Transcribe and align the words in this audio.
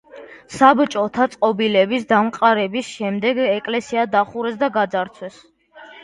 საბჭოთა 0.51 1.25
წყობილების 1.33 2.07
დამყარების 2.11 2.89
შემდეგ 2.93 3.41
ეკლესია 3.43 4.05
დახურეს 4.15 4.57
და 4.63 4.71
გაძარცვეს. 4.79 5.37